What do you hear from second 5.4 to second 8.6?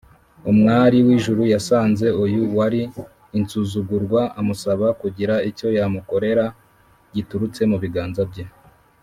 icyo yamukorera giturutse mu biganza bye.